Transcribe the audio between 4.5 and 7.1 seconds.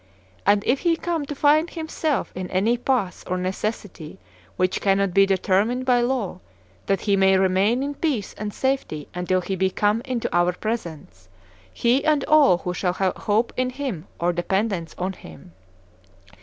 which cannot be determined by law, that